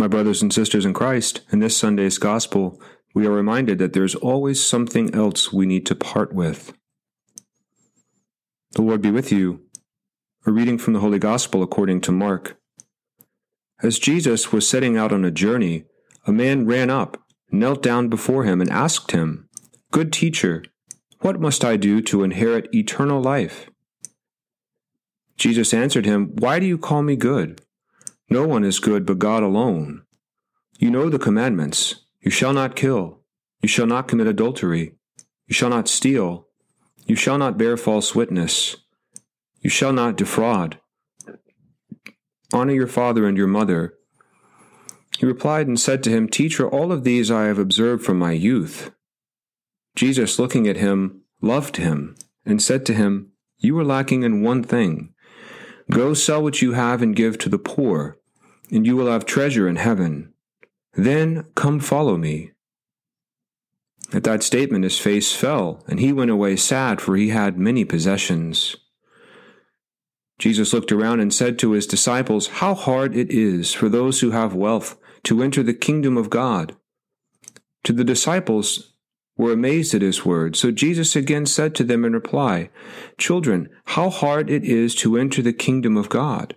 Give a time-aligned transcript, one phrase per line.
[0.00, 2.80] My brothers and sisters in Christ, in this Sunday's Gospel,
[3.14, 6.72] we are reminded that there's always something else we need to part with.
[8.72, 9.62] The Lord be with you.
[10.46, 12.56] A reading from the Holy Gospel according to Mark.
[13.82, 15.84] As Jesus was setting out on a journey,
[16.28, 19.48] a man ran up, knelt down before him, and asked him,
[19.90, 20.62] Good teacher,
[21.22, 23.68] what must I do to inherit eternal life?
[25.36, 27.62] Jesus answered him, Why do you call me good?
[28.30, 30.02] No one is good but God alone.
[30.78, 33.20] You know the commandments you shall not kill,
[33.62, 34.94] you shall not commit adultery,
[35.46, 36.46] you shall not steal,
[37.06, 38.76] you shall not bear false witness,
[39.60, 40.78] you shall not defraud.
[42.52, 43.94] Honor your father and your mother.
[45.18, 48.32] He replied and said to him, Teacher, all of these I have observed from my
[48.32, 48.92] youth.
[49.96, 52.16] Jesus, looking at him, loved him,
[52.46, 55.12] and said to him, You are lacking in one thing.
[55.90, 58.17] Go sell what you have and give to the poor,
[58.70, 60.32] and you will have treasure in heaven.
[60.94, 62.52] Then come follow me.
[64.12, 67.84] At that statement, his face fell, and he went away sad, for he had many
[67.84, 68.76] possessions.
[70.38, 74.30] Jesus looked around and said to his disciples, How hard it is for those who
[74.30, 76.76] have wealth to enter the kingdom of God.
[77.84, 78.94] To the disciples,
[79.38, 80.58] were amazed at his words.
[80.58, 82.68] So Jesus again said to them in reply,
[83.16, 86.56] Children, how hard it is to enter the kingdom of God.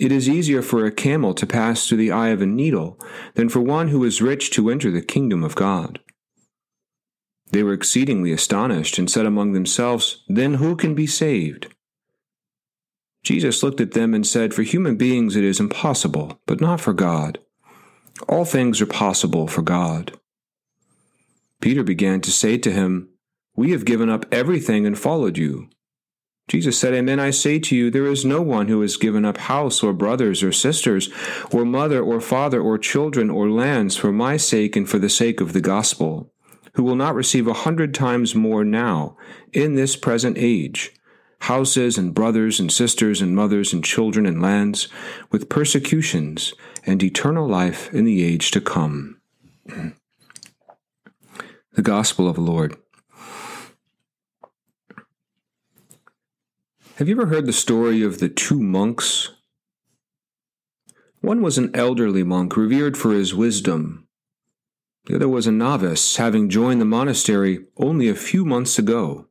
[0.00, 2.98] It is easier for a camel to pass through the eye of a needle
[3.34, 6.00] than for one who is rich to enter the kingdom of God.
[7.52, 11.68] They were exceedingly astonished and said among themselves, Then who can be saved?
[13.22, 16.94] Jesus looked at them and said, For human beings it is impossible, but not for
[16.94, 17.38] God.
[18.26, 20.18] All things are possible for God.
[21.60, 23.10] Peter began to say to him,
[23.54, 25.68] We have given up everything and followed you.
[26.50, 29.38] Jesus said, Amen, I say to you, there is no one who has given up
[29.38, 31.08] house or brothers or sisters,
[31.52, 35.40] or mother or father or children or lands for my sake and for the sake
[35.40, 36.32] of the gospel,
[36.74, 39.16] who will not receive a hundred times more now,
[39.52, 40.90] in this present age,
[41.42, 44.88] houses and brothers and sisters and mothers and children and lands,
[45.30, 46.52] with persecutions
[46.84, 49.20] and eternal life in the age to come.
[51.74, 52.76] The Gospel of the Lord.
[57.00, 59.30] Have you ever heard the story of the two monks?
[61.22, 64.06] One was an elderly monk revered for his wisdom.
[65.06, 69.28] The other was a novice, having joined the monastery only a few months ago.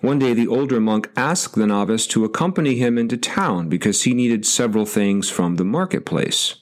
[0.00, 4.14] One day the older monk asked the novice to accompany him into town because he
[4.14, 6.54] needed several things from the marketplace.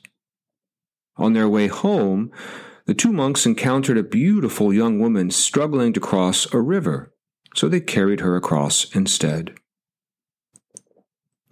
[1.19, 2.33] On their way home,
[2.87, 7.15] the two monks encountered a beautiful young woman struggling to cross a river,
[7.55, 9.55] so they carried her across instead.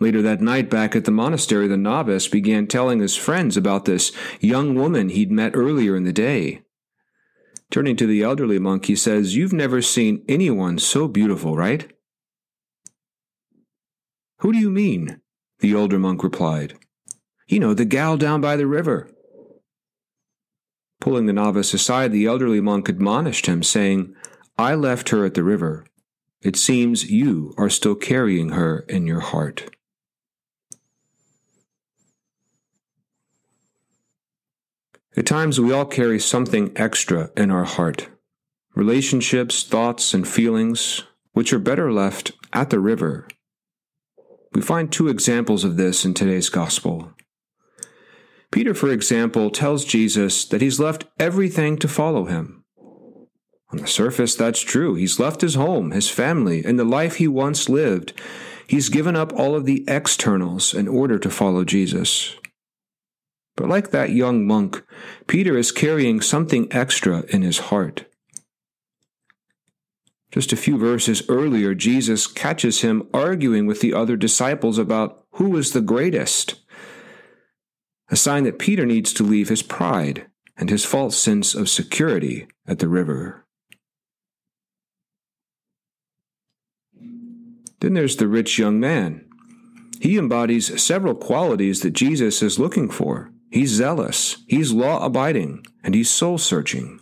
[0.03, 4.11] Later that night, back at the monastery, the novice began telling his friends about this
[4.41, 6.63] young woman he'd met earlier in the day.
[7.71, 11.89] Turning to the elderly monk, he says, You've never seen anyone so beautiful, right?
[14.39, 15.21] Who do you mean?
[15.61, 16.75] The older monk replied.
[17.47, 19.09] You know, the gal down by the river.
[21.01, 24.17] Pulling the novice aside, the elderly monk admonished him, saying,
[24.59, 25.87] I left her at the river.
[26.41, 29.71] It seems you are still carrying her in your heart.
[35.17, 38.09] At times, we all carry something extra in our heart
[38.75, 41.03] relationships, thoughts, and feelings,
[41.33, 43.29] which are better left at the river.
[44.55, 47.13] We find two examples of this in today's Gospel.
[48.51, 52.65] Peter, for example, tells Jesus that he's left everything to follow him.
[53.71, 54.95] On the surface, that's true.
[54.95, 58.13] He's left his home, his family, and the life he once lived.
[58.67, 62.37] He's given up all of the externals in order to follow Jesus.
[63.57, 64.83] But like that young monk,
[65.27, 68.07] Peter is carrying something extra in his heart.
[70.31, 75.57] Just a few verses earlier, Jesus catches him arguing with the other disciples about who
[75.57, 76.63] is the greatest
[78.13, 82.47] a sign that Peter needs to leave his pride and his false sense of security
[82.67, 83.47] at the river.
[87.81, 89.25] Then there's the rich young man.
[89.99, 93.32] He embodies several qualities that Jesus is looking for.
[93.53, 97.01] He's zealous, he's law abiding, and he's soul searching.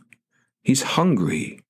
[0.62, 1.60] He's hungry.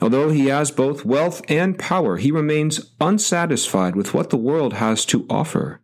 [0.00, 5.04] Although he has both wealth and power, he remains unsatisfied with what the world has
[5.06, 5.80] to offer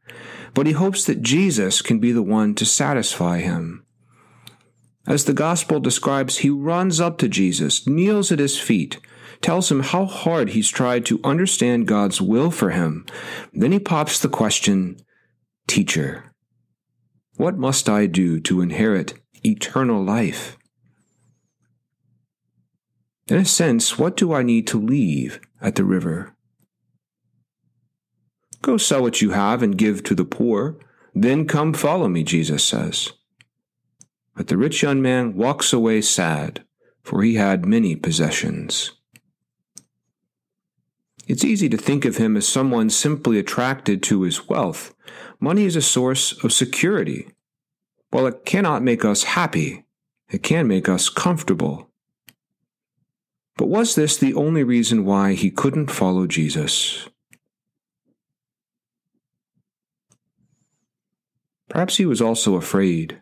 [0.54, 3.84] but he hopes that Jesus can be the one to satisfy him.
[5.06, 8.98] As the gospel describes, he runs up to Jesus, kneels at his feet,
[9.40, 13.04] tells him how hard he's tried to understand God's will for him.
[13.52, 14.98] Then he pops the question,
[15.66, 16.31] Teacher,
[17.42, 20.56] What must I do to inherit eternal life?
[23.26, 26.36] In a sense, what do I need to leave at the river?
[28.60, 30.78] Go sell what you have and give to the poor.
[31.16, 33.10] Then come follow me, Jesus says.
[34.36, 36.64] But the rich young man walks away sad,
[37.02, 38.92] for he had many possessions.
[41.26, 44.94] It's easy to think of him as someone simply attracted to his wealth.
[45.38, 47.28] Money is a source of security.
[48.10, 49.84] While it cannot make us happy,
[50.30, 51.88] it can make us comfortable.
[53.56, 57.08] But was this the only reason why he couldn't follow Jesus?
[61.69, 63.20] Perhaps he was also afraid.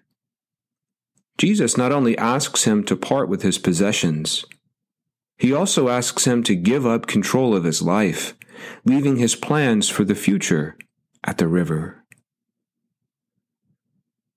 [1.38, 4.44] Jesus not only asks him to part with his possessions,
[5.40, 8.36] he also asks him to give up control of his life,
[8.84, 10.76] leaving his plans for the future
[11.24, 12.04] at the river.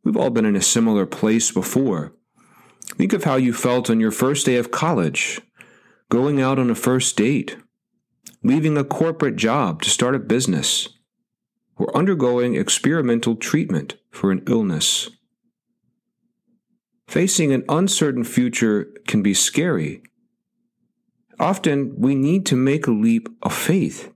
[0.05, 2.13] We've all been in a similar place before.
[2.85, 5.41] Think of how you felt on your first day of college,
[6.09, 7.57] going out on a first date,
[8.41, 10.87] leaving a corporate job to start a business,
[11.75, 15.09] or undergoing experimental treatment for an illness.
[17.09, 20.01] Facing an uncertain future can be scary
[21.39, 24.11] Often we need to make a leap of faith.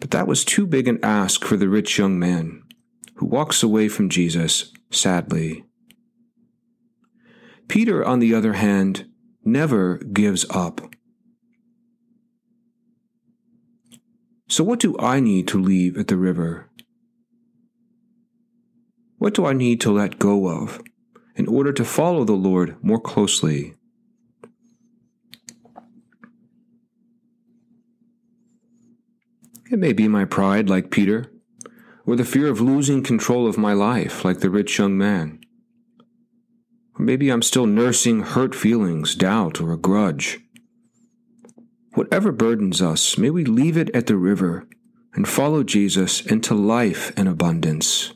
[0.00, 2.62] But that was too big an ask for the rich young man,
[3.16, 5.64] who walks away from Jesus sadly.
[7.68, 9.06] Peter, on the other hand,
[9.44, 10.80] never gives up.
[14.48, 16.70] So, what do I need to leave at the river?
[19.18, 20.80] What do I need to let go of
[21.36, 23.74] in order to follow the Lord more closely?
[29.70, 31.30] It may be my pride, like Peter,
[32.06, 35.40] or the fear of losing control of my life, like the rich young man.
[36.98, 40.40] Or maybe I'm still nursing hurt feelings, doubt, or a grudge.
[41.94, 44.66] Whatever burdens us, may we leave it at the river
[45.14, 48.12] and follow Jesus into life and abundance.